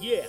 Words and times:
Yeah. 0.00 0.26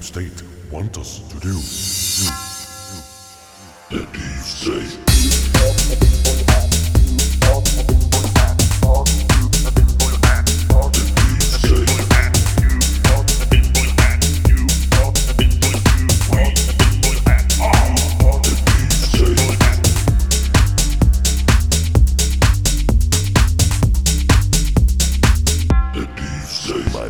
Deep 0.00 0.06
state 0.06 0.42
want 0.72 0.96
us 0.96 1.18
to 1.28 1.40
do. 1.40 1.52
The 3.90 4.06
deep 4.12 4.40
state. 4.40 4.96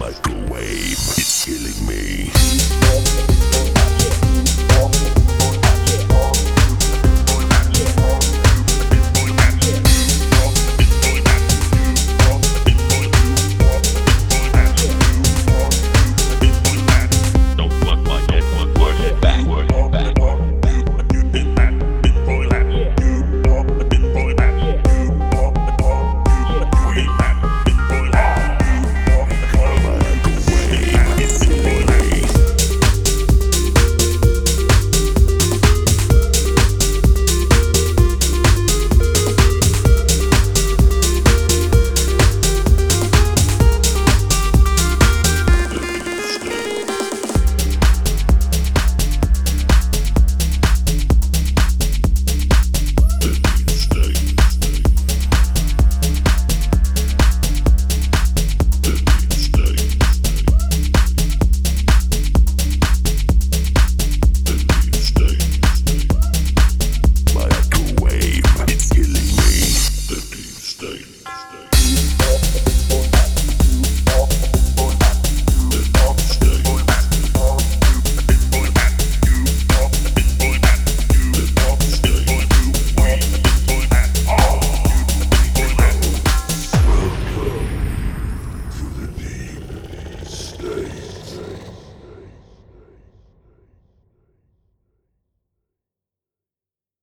Microwave 0.00 0.98
is 1.18 1.44
killing 1.44 1.86
me. 1.86 2.49